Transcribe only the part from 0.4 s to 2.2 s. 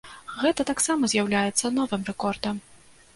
Гэта таксама з'яўляецца новым